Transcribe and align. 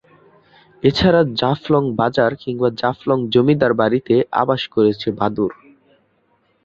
এছাড়া 0.83 1.21
জাফলং 1.39 1.83
বাজার 1.99 2.31
কিংবা 2.41 2.69
জাফলং 2.81 3.19
জমিদার 3.33 3.73
বাড়িতে 3.73 4.13
আবাস 4.41 4.61
করেছে 4.75 5.07
বাদুড়। 5.19 5.55